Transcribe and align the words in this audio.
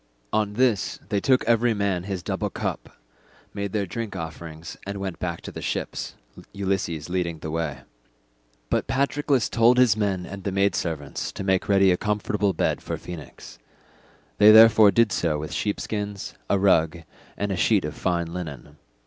On 0.33 0.53
this 0.53 0.97
they 1.09 1.19
took 1.19 1.43
every 1.45 1.75
man 1.75 2.05
his 2.05 2.23
double 2.23 2.49
cup, 2.49 2.97
made 3.53 3.71
their 3.71 3.85
drink 3.85 4.15
offerings, 4.15 4.75
and 4.83 4.97
went 4.97 5.19
back 5.19 5.41
to 5.41 5.51
the 5.51 5.61
ships, 5.61 6.15
Ulysses 6.53 7.07
leading 7.07 7.37
the 7.37 7.51
way. 7.51 7.81
But 8.71 8.87
Patroclus 8.87 9.47
told 9.47 9.77
his 9.77 9.95
men 9.95 10.25
and 10.25 10.43
the 10.43 10.51
maid 10.51 10.73
servants 10.73 11.31
to 11.33 11.43
make 11.43 11.69
ready 11.69 11.91
a 11.91 11.97
comfortable 11.97 12.53
bed 12.53 12.81
for 12.81 12.97
Phoenix; 12.97 13.59
they 14.39 14.49
therefore 14.51 14.89
did 14.89 15.11
so 15.11 15.37
with 15.37 15.53
sheepskins, 15.53 16.33
a 16.49 16.57
rug, 16.57 17.03
and 17.37 17.51
a 17.51 17.55
sheet 17.55 17.85
of 17.85 17.93
fine 17.93 18.33
linen. 18.33 18.77